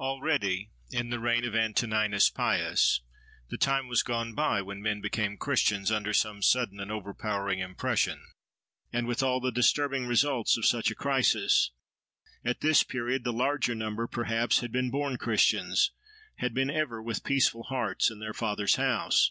Already, 0.00 0.70
in 0.90 1.10
the 1.10 1.20
reign 1.20 1.44
of 1.44 1.54
Antoninus 1.54 2.28
Pius, 2.30 3.00
the 3.48 3.56
time 3.56 3.86
was 3.86 4.02
gone 4.02 4.34
by 4.34 4.60
when 4.60 4.82
men 4.82 5.00
became 5.00 5.36
Christians 5.36 5.88
under 5.92 6.12
some 6.12 6.42
sudden 6.42 6.80
and 6.80 6.90
overpowering 6.90 7.60
impression, 7.60 8.26
and 8.92 9.06
with 9.06 9.22
all 9.22 9.38
the 9.38 9.52
disturbing 9.52 10.06
results 10.08 10.56
of 10.56 10.66
such 10.66 10.90
a 10.90 10.96
crisis. 10.96 11.70
At 12.44 12.58
this 12.60 12.82
period 12.82 13.22
the 13.22 13.32
larger 13.32 13.76
number, 13.76 14.08
perhaps, 14.08 14.58
had 14.62 14.72
been 14.72 14.90
born 14.90 15.16
Christians, 15.16 15.92
had 16.38 16.54
been 16.54 16.68
ever 16.68 17.00
with 17.00 17.22
peaceful 17.22 17.62
hearts 17.62 18.10
in 18.10 18.18
their 18.18 18.34
"Father's 18.34 18.74
house." 18.74 19.30